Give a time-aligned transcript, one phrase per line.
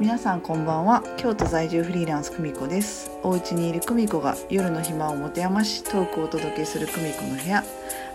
[0.00, 1.02] 皆さんこんばんは。
[1.16, 3.10] 京都在住フリーランス久美子です。
[3.24, 7.64] お家にいる久美子が夜の暇を持て余しトークをお届けする久美子の部屋。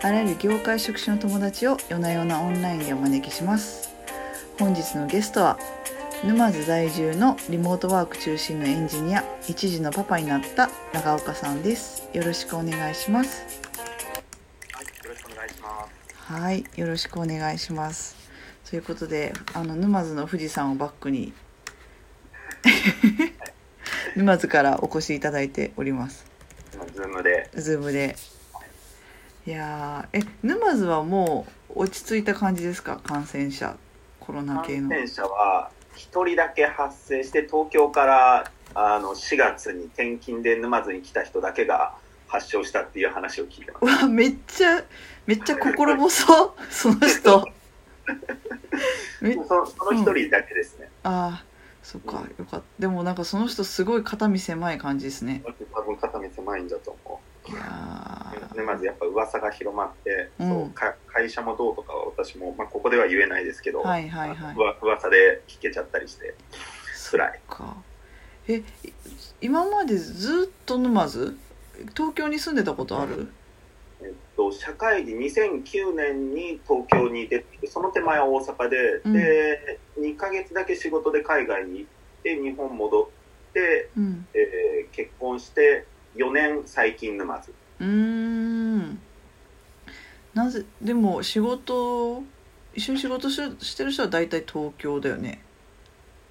[0.02, 3.94] あらゆる業界職種の友達を夜な夜なオンラインでお招きします。
[4.58, 5.58] 本日のゲストは
[6.24, 12.08] 沼津在住のリモートワーク中心のエンジニア一児のパパになった長岡さんです。
[12.14, 13.44] よろしくお願いします。
[14.72, 16.32] はい、よろしくお願いします。
[16.32, 18.16] はいよろしくお願いします。
[18.70, 21.34] ということであの沼津の富士山をバックに
[24.16, 26.24] 沼津からお越しいただいております。
[26.74, 28.16] 今ズームで、ズームで。
[29.46, 32.96] いやーえ沼津はもう落ち着いた感じですか？
[33.04, 33.76] 感染者
[34.20, 34.88] コロナ系の。
[34.88, 41.94] 感染者は一人だけ発生して、東京からあの4月に転勤で沼津に来た人だけが
[42.26, 43.82] 発症したっていう話を聞いてます。
[43.82, 44.82] うわめっちゃ
[45.26, 47.48] めっちゃ心細 その人。
[49.20, 50.88] め そその一人だけですね。
[51.02, 51.53] ああ
[51.84, 52.62] そっかよかった。
[52.78, 55.44] でもなんかその人すごい肩身狭い感じですね。
[55.72, 58.56] 多分肩身狭いんだと思いやう。
[58.56, 60.48] 沼津やっぱ噂が広まって、うん。
[60.48, 64.56] そうか会社もどうとかは私も、まあ、ここでは言えないですけど、ーはいはいはい。
[64.56, 66.34] うわ噂で聞けちゃったりして、
[67.10, 67.40] 辛い。
[67.48, 67.76] か。
[68.48, 68.64] えい
[69.42, 71.36] 今までずっと沼津？
[71.94, 73.28] 東京に住んでたことある？
[74.00, 79.12] えっと、社会人2009年に東京に出てその手前は大阪で、うん。
[79.12, 79.73] で2ヶ
[80.34, 81.90] 月だけ仕事で海外に行っ
[82.22, 84.26] て日本戻って、うん。
[84.34, 87.52] えー結婚して4年最近沼津。
[87.80, 88.98] うーん。
[90.34, 92.22] なぜでも仕事
[92.74, 95.40] 一緒に仕事ししてる人は大体東京だよね。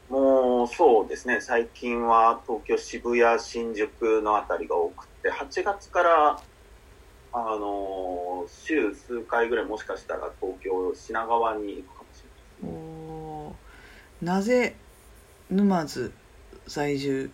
[0.10, 1.42] もうそうですね。
[1.42, 6.42] 最近は東京渋谷新宿のあたりが多くて8月から
[7.34, 12.24] あのー週数回ぐらいもしかしたら東京品川に行くかもし
[12.62, 12.93] れないおー
[14.24, 14.76] なぜ
[15.50, 16.14] 沼津
[16.66, 17.30] 在住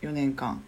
[0.00, 0.64] 4年間？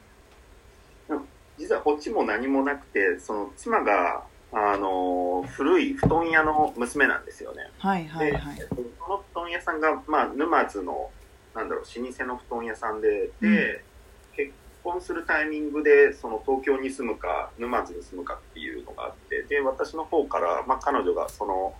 [1.56, 7.70] 実はこっちも何もなくてその妻があの古い布団屋の娘なんですよね。
[7.78, 8.56] はいはいで、はい。
[8.56, 8.74] そ
[9.08, 11.10] の布団屋さんが、まあ、沼津の
[11.54, 13.82] なんだろう老舗の布団屋さんでで、
[14.36, 14.52] 結
[14.82, 21.72] 婚するタイミングでその東京に住むか沼津に住むかっていうのがあってで私の方から、まあ、彼女がその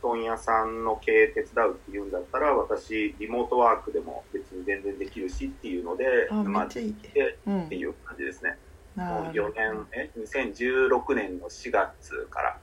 [0.00, 8.58] 布団屋さんの経営手伝うっていうんだったら私リモートワークでも別に全然できるしっていうのであめ沼っていう感じですね。
[8.94, 12.58] もうなるほ4年、え、2016年の4月から。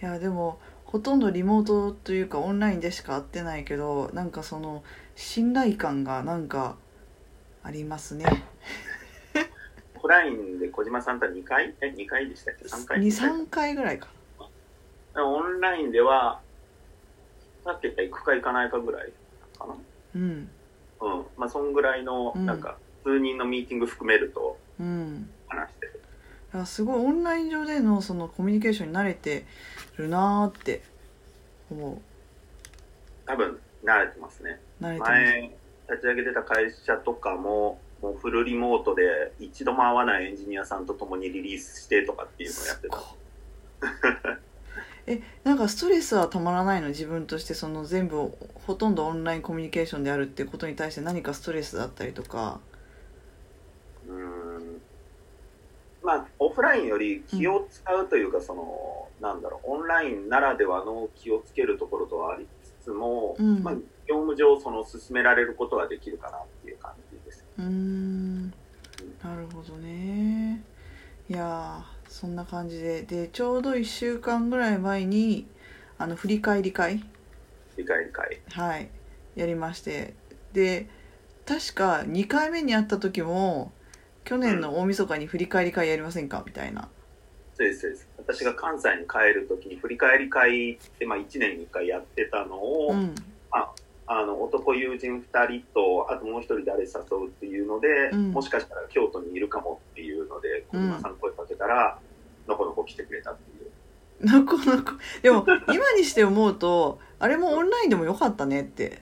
[0.00, 4.82] いやでもほとんどリモートというかオンラインでしか会ってないけどなんかその
[5.16, 6.76] 信頼感がなんか
[7.62, 8.24] ありますね。
[9.96, 11.74] オフラインで小島さんとは2回？
[11.80, 14.08] え、2回でしたっけ ?3 回23回ぐらいか
[15.14, 16.40] オンラインでは、
[17.64, 19.12] さっき言った行くか行かないかぐらい
[19.58, 19.74] かな。
[20.14, 20.50] うん
[21.00, 21.26] うん。
[21.36, 26.02] まあ、そんぐらいの、うんなんか、数人のミーティング含めるとうん話してる。
[26.54, 29.44] いやすごいオンライン上でのそのコミュニケーションに慣れて
[29.96, 30.82] るなーって
[31.70, 32.00] 思
[33.26, 34.60] 多分、慣れてますね。
[34.80, 35.42] う慣れてます前、
[35.90, 44.38] 立ち上げてた会社とかも、もうフルリモートで一度も会わないエンジニアさんと共にリリースしてとかっていうのをやってた。
[45.08, 46.88] えなんかストレスはたまらないの？
[46.88, 48.32] 自分としてその全部
[48.66, 52.60] ほとんどオンラインコミュニケーションであるっていうことに対して何かストレスだったりとか。
[54.06, 54.80] うーん。
[56.00, 63.62] まあ、オフラインより気を使うというか、その、なんだろう、オンラインならではの気をつけるところとはありつつも、うん。
[63.62, 63.74] まあ、
[64.06, 67.44] 業務上、その、進められることはできるかなっていう感じです。
[67.58, 68.50] うーん。
[69.22, 70.64] なるほどね。
[71.28, 73.02] いやーそんな感じで。
[73.02, 75.46] でちょうど1週間ぐらい前に
[75.98, 77.02] あの振り返り会。
[77.76, 78.40] 理解理解。
[78.50, 78.88] はい。
[79.36, 80.14] やりまして。
[80.52, 80.88] で
[81.46, 83.72] 確か2回目に会った時も
[84.24, 86.42] 去年の大晦日に振り返り会やりませんか？
[86.46, 86.88] みたいな。
[87.54, 88.08] そうです、そうです。
[88.18, 93.14] 私が関西に帰るときに、振り返り会って、まあ、1年に1回やってたのを、うん。
[93.50, 93.72] あ
[94.24, 98.30] の、男友人2人と、あともう1人誰誘うっていうので、うん。
[98.32, 101.98] もしかしたら京都にいるかもっていうので、小島さん声かけたら、
[102.48, 103.70] のこのこ来てくれたっていう。
[104.20, 109.00] なかなかでも今にして思うとあれもオンラインでもよかったねって。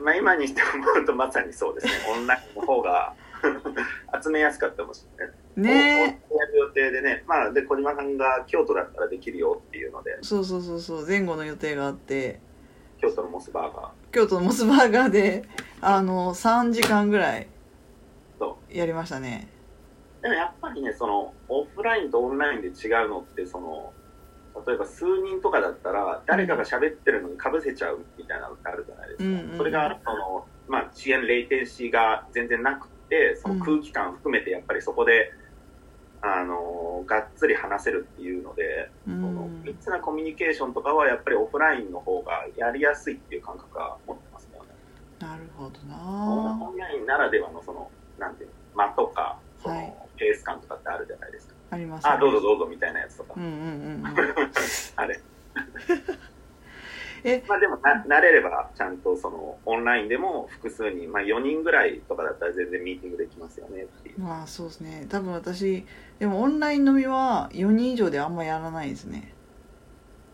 [0.00, 1.92] まあ、今にして思うとまさにそうですね。
[2.14, 3.14] オンラインの方が
[4.22, 5.36] 集めやすかったかもしれない。
[5.56, 6.20] ね。
[6.28, 11.06] おおやる予定でね、まあ、で、小島さんが京都だったらできるよっていうので、そうそうそうそう。
[11.06, 12.40] 前後の予定があって
[12.98, 13.88] 京都のモスバーガー。
[14.12, 15.44] 京都のモスバーガーで
[15.80, 17.48] あの3時間ぐらい
[18.38, 19.48] そやりましたね。
[20.22, 23.92] でもやっぱりね、その、オフラインとオンラインで違うのって、その、
[24.66, 29.56] 例えば数人とかだったら誰かが喋ってるのにかぶせちゃうみたいなのってあるじゃないですか、うんうんうん。
[29.58, 35.30] それがその、まあ、遅延レイテンシーが全然なくてその空気感含めてやっぱりそこで、
[36.34, 44.70] あのがっつり話せるっていうので、うそのん密なコミュニケーションとかはやっぱりオフラインの方がやりやすいっていう感覚は持ってますよね。
[45.18, 51.54] なるほどオなンラインならではのそのなんていうの間とかその、はいペース感とかってあるじゃないですか。
[51.72, 53.58] ありますねあどうぞどうぞみたいなやつとか、うんうんうんう
[53.98, 54.04] ん
[54.96, 55.20] あれ。
[57.24, 64.20] えまあでもな慣れればちゃんとそのオンラインでも複数人、まあ、4人ぐらいとかだったら全然ミーティングできますよねっていう。
[64.20, 65.06] まあそうですね。
[65.08, 65.86] 多分私
[66.18, 69.34] でもオンライン飲みは4人以上であんまやらないですね。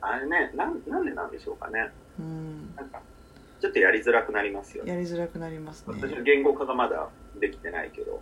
[0.00, 1.90] あれねなんなんでなんでしょうかね。
[2.19, 2.75] うん。
[2.76, 3.00] なんか
[3.61, 4.93] ちょっとやりづらくなりますよね。
[4.93, 5.96] やりづらくなりますね。
[6.00, 7.08] 私の言語化がまだ
[7.40, 8.20] できてないけど。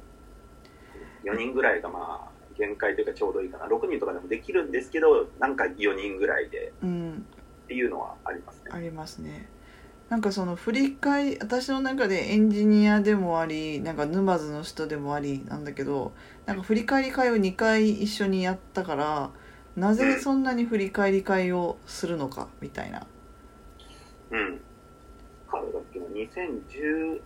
[1.25, 3.67] 4人ぐらいがまあ限界というかちょうどいいかな。
[3.67, 6.73] 6人とかでもできるんですけどなんか4人ぐらいで。
[6.83, 7.27] うん
[8.81, 9.61] りますねありますね。
[10.11, 16.13] なんかその振り返り私の中でエンジニアでもありなんか沼津の人でもありなんだけど
[16.47, 19.31] なんか振り返り会を2回一緒にやったから
[19.77, 23.07] なぜそんなに振り返り会をするのかみたいな。
[24.33, 24.61] うん。
[25.49, 27.21] からだっけな？2015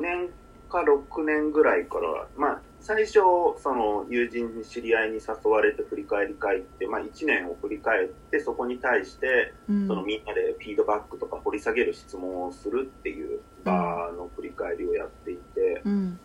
[0.00, 0.30] 年
[0.70, 3.20] か6年ぐらいからまあ最初
[3.58, 9.86] その友人に知り合いに誘われて振り返り会って、まあ、1年を振り返ってそこに対してうん。
[9.86, 16.18] そのみんなでフィードバックとか掘り下げる質問をするっていう場の振り返りをやっていて、うん。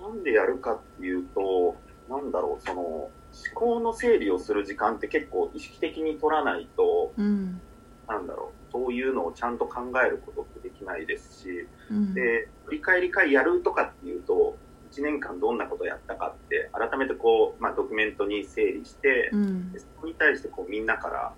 [0.00, 1.76] なんでやるかっていうと、
[2.08, 3.10] なんだろう、その思
[3.54, 7.60] 考の整理をする時間って結構意識的に取らないと、うん
[8.08, 12.14] なんだろう、そういうのをちゃんと考えることってできないですし、うん。
[12.14, 14.56] で、振り返り会やるとかっていうと、
[14.92, 19.72] 1年間どんなことやったかって、改めてこう、まあ、ドキュメントに整理して、うん。
[19.72, 21.32] でそこに対してこうみんなから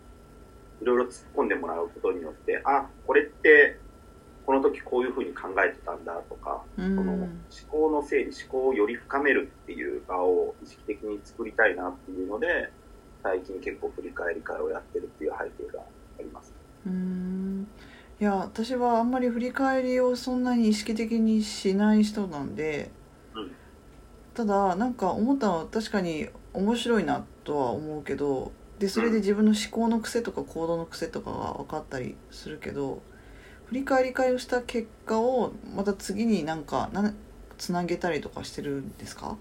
[0.80, 3.80] いろいろ突っ込んでもらうことによって、あ、これって
[4.48, 12.72] この時こういうふうに考えてたんだとか、うその思ん考の整理、思考をより深めるっていう場を意識的に作りたいなっていうので、
[13.22, 16.57] 最近結構振り返り会をやってるっていう背景があります。
[16.86, 17.66] うん。
[18.20, 22.90] いや私はあんまり振り返りをそんなに意識的にしない人なんで、
[23.34, 23.50] うん。
[24.34, 33.02] ただなんか思ったのは確かに面白いなとは思うけどでそれで自分の思考の癖とか行動の癖とかが分かったりするけど
[33.66, 37.12] 振り返り会をした結果をまた次になんかな
[37.58, 39.36] つなげたりとかしてるんですか？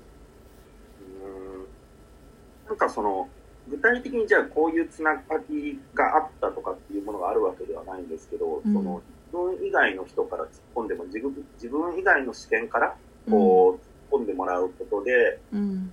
[0.99, 2.67] うん。
[2.67, 3.29] なんかその、
[3.69, 8.73] 具体的にじゃあこういうつながりがあったとかっていうものがあるわけではないんですけど、うん。
[8.73, 12.95] その自分以外の人から突っ込んでも自分自分以外の視点から
[13.29, 13.79] こ
[14.11, 15.91] う突っ込んでもらうことで、うん。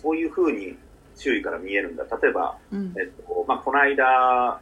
[0.00, 0.76] そういうふうに
[1.16, 2.04] 周囲から見えるんだ。
[2.22, 2.94] 例えば、うん。
[2.96, 4.60] えっと、まあ、この間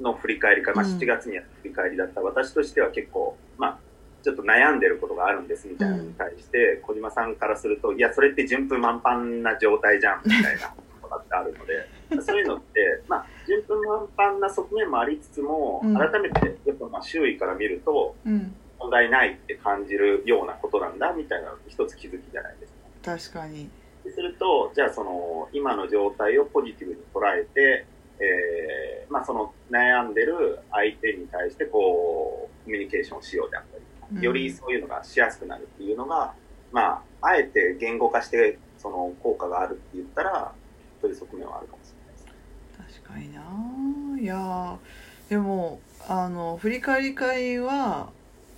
[0.00, 0.98] の振り返りか、まあ、うん。
[0.98, 2.20] 7月にやった振り返りだった。
[2.20, 3.78] 私としては結構、まあ、
[4.22, 10.74] ちょっと悩んでることがあるんですみたいなのに対して、小島さんからすると、いや、それって順風満帆な状態じゃん、みたいな
[11.10, 15.94] ことがってあるので、そういうのって、まあ、順風満帆な側面もありつつも、うん。
[15.94, 18.54] 改めて、やっぱまあ周囲から見ると、うん。
[18.78, 22.78] 問題ないって感じるようなことなんだ、みたいなの一つ気づきじゃないですか。
[23.02, 23.68] 確かに。
[24.04, 27.86] ですると、じゃあその今の状態をポジティブに捉えて、
[28.18, 34.20] えーまあ、その悩んでる相手に対してこうコミュニケーションをしようであったうん。
[34.20, 36.32] り、よりそういうのがしやすくなるっていうのが、
[36.72, 40.52] まあ、あえて言語化してその効果があるって言ったら、
[41.00, 43.02] そういう側面はあるかもしれないです。
[43.02, 44.20] 確かにな。
[44.20, 48.10] いやーでもあの振り返り会は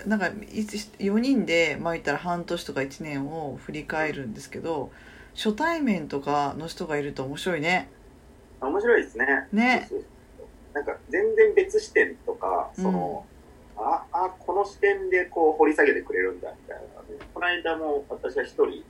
[0.07, 4.91] なんか4人でまあ言ったら半年とか1年を振り返るんですけど
[5.35, 7.89] 初対面とかの人がいると面白いね。
[8.61, 9.27] 面白いですね。
[9.53, 9.89] ね。
[10.73, 13.27] なんか全然別視点とか、その、
[13.77, 16.83] あ、あ、この視点でこう掘り下げてくれるんだみたいな
[17.35, 18.85] この間も私は一人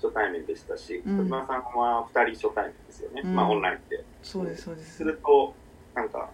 [0.00, 1.18] 初対面でしたし、うん。
[1.18, 3.22] 小島さんは二人初対面ですよね。
[3.24, 3.34] うん。
[3.34, 4.04] まあオンラインで。
[4.22, 4.96] そうですそうです。
[4.96, 5.54] すると、
[5.94, 6.30] なんか、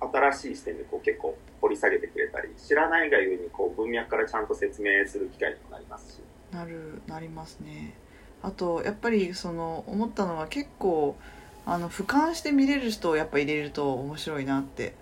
[0.00, 6.20] 新しい視点でこう結構掘り下げてくれたり、知らないがゆえにこう文脈からちゃんと説明する機会にもなりますし。
[6.52, 7.94] なるなりますね。
[8.42, 11.16] あとやっぱりその思ったのは結構
[11.66, 14.94] あの俯瞰して見れる人をやっぱ入れると面白いなって、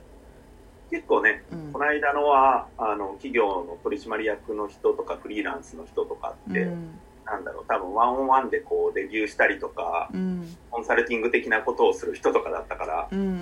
[0.91, 1.73] 結構ね、うん。
[1.73, 10.57] この間のは、あの、企業の取締役の人とかフリーランスの人とかって、うんなんだろう、多分ワンオンワンでこうレビューしたりとか、うん。
[10.71, 13.33] コンサルティング的なことをする人とかだったから、うんうんうん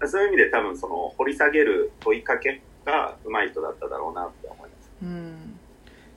[0.00, 0.08] うん。
[0.08, 4.90] そういう意味で多分その掘り下げる問いかけが上手い人だっただろうなって思います。
[5.02, 5.58] うん。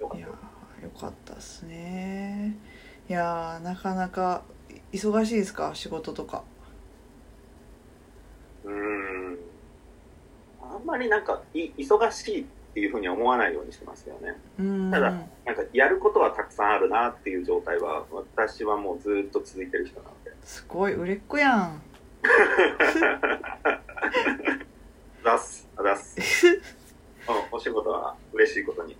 [0.01, 0.33] よかっいやた。
[0.81, 2.55] ーよかったですね。
[3.09, 4.43] いやーなかなか
[4.91, 5.71] 忙しいですか？
[5.75, 6.43] 仕事とか。
[8.65, 9.37] うーん。
[10.61, 12.45] あんまりなんかい忙しい
[12.77, 14.35] っていうふうには思わないようにしてますよね。
[14.59, 14.91] うん。
[14.91, 18.05] ただなんかやることはたくさんあるなっていう状態は
[18.35, 20.31] 私はもうずっと続いてる人なので。
[20.43, 21.81] すごい売れっ子やん。
[25.23, 26.47] 出す出す。
[27.27, 28.93] うんお仕事は嬉しいことに。
[28.93, 28.97] い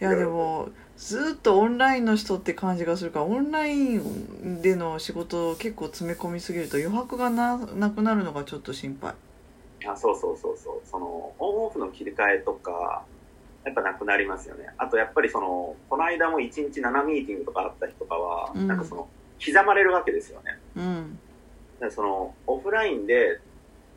[0.00, 9.14] やでもずっとオンラインの人って感じがするからオンラインでの仕事を結構詰め込みすぎると余白がななくなるのがちょっと心配
[9.86, 10.80] あそうそうそうそう。
[10.84, 13.04] そのオンオフの切り替えとか
[13.64, 14.70] やっぱなくなりますよね。
[14.78, 18.68] あとやっぱりそのこの間も1日7ミーティングとかあった日とかは、うん。
[18.68, 19.08] なんかその
[19.44, 20.58] 刻まれるわけですよね。
[20.76, 21.18] うん。
[21.74, 23.40] だからそのオフラインで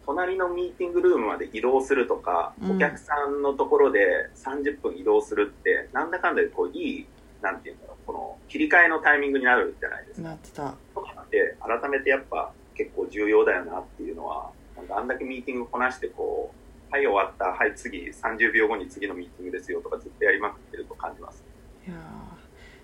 [0.05, 2.75] 隣のミーティングルームまで移動するとか、うん。
[2.77, 7.05] お客さんのところで30分移動するってなんだかんだでこういい
[7.41, 10.29] なんていうんだろうこの切り替えのタイミングになるじゃないですか。
[10.29, 10.74] なってた。
[10.96, 14.50] とかって改めてやっぱ結構重要だよなっていうのは
[14.89, 16.53] かあんだけミーティングこなしてこ
[16.91, 21.43] うはい終わったはい次30秒後に次のミーティングですよとかずっとやりまくってると感じます。
[21.88, 21.96] いや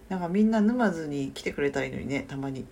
[0.09, 2.65] ーなんかみんな沼津に来てくれたらいいのにねたまに。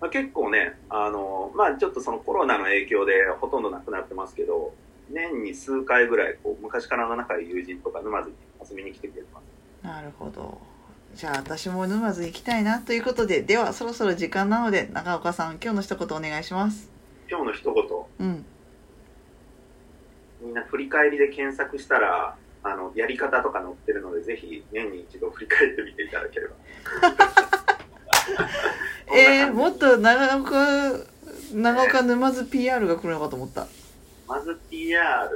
[0.00, 4.74] まあ、結構ね、あのまあ、ちょっとそのコロナの影響でほとんどなくなってますけど、
[5.08, 8.34] 年に数回ぐらいこう昔からの仲いい友人とか沼津に
[8.68, 9.86] 遊びに来てくれてます。
[9.86, 10.60] なるほど。
[11.14, 16.90] じゃあ私も沼津行きたいなということでではそろそろ時間なので長岡さん今日の一言お願いします
[17.28, 17.84] 今日の一言、
[18.28, 18.44] うん
[20.40, 26.54] みんな振り返りで検索したら、あのやり方とか載ってるので、ぜひ年に一度振り返ってみていただければ。
[29.16, 31.14] えー、もっと長岡
[31.52, 33.66] 長岡沼津 PR が来るのかと思った
[34.26, 35.30] まず PR、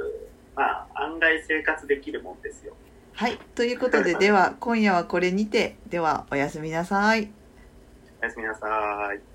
[0.55, 2.73] まあ、案外生活できるもんですよ。
[3.13, 7.29] はいということででは今夜はこれにてではおやすみなさい
[8.21, 9.28] おやすみなさい。